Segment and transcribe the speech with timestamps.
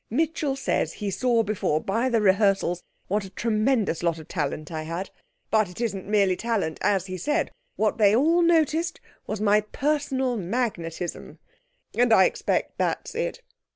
[0.09, 4.81] Mitchell says he saw before, by the rehearsals, what a tremendous lot of talent I
[4.81, 5.11] had.
[5.51, 10.37] But it isn't merely talent, as he said; what they all noticed was my Personal
[10.37, 11.37] Magnetism
[11.95, 13.43] and I expect that's it.